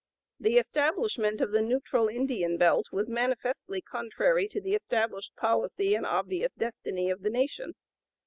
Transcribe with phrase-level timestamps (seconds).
[0.39, 6.07] The establishment of the neutral Indian belt was manifestly contrary to the established policy and
[6.07, 7.75] obvious destiny of the nation.